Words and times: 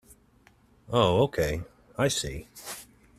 Oh 0.89 1.21
okay, 1.25 1.61
I 1.95 2.07
see. 2.07 2.47